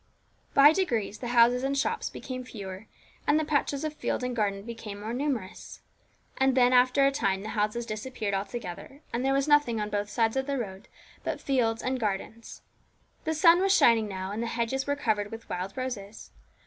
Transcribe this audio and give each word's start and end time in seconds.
By 0.55 0.73
degrees 0.73 1.19
the 1.19 1.27
houses 1.27 1.63
and 1.63 1.77
shops 1.77 2.09
became 2.09 2.43
fewer, 2.43 2.87
and 3.27 3.39
the 3.39 3.45
patches 3.45 3.83
of 3.83 3.93
field 3.93 4.23
and 4.23 4.35
garden 4.35 4.63
became 4.63 4.99
more 4.99 5.13
numerous. 5.13 5.81
And 6.39 6.57
then, 6.57 6.73
after 6.73 7.05
a 7.05 7.11
time, 7.11 7.43
the 7.43 7.49
houses 7.49 7.85
disappeared 7.85 8.33
altogether, 8.33 9.01
and 9.13 9.23
there 9.23 9.31
was 9.31 9.47
nothing 9.47 9.79
on 9.79 9.91
both 9.91 10.09
sides 10.09 10.35
of 10.35 10.47
the 10.47 10.57
road 10.57 10.87
but 11.23 11.39
fields 11.39 11.83
and 11.83 11.99
gardens. 11.99 12.63
The 13.25 13.35
sun 13.35 13.59
was 13.61 13.75
shining 13.77 14.07
now, 14.07 14.31
and 14.31 14.41
the 14.41 14.47
hedges 14.47 14.87
were 14.87 14.95
covered 14.95 15.29
with 15.29 15.47
wild 15.47 15.77
roses. 15.77 16.31